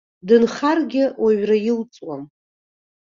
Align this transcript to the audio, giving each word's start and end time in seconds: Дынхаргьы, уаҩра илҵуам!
Дынхаргьы, 0.27 1.03
уаҩра 1.23 1.57
илҵуам! 1.69 2.23